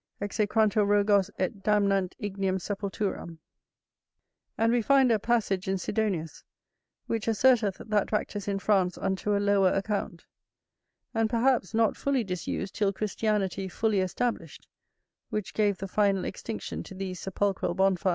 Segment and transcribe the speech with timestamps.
[0.19, 1.05] [AN] And
[4.71, 6.43] we find a passage in Sidonius,
[7.05, 10.25] which asserteth that practice in France unto a lower account.
[11.13, 14.67] And, perhaps, not fully disused till Christianity fully established,
[15.29, 18.09] which gave the final extinction to these sepulchral bonfires.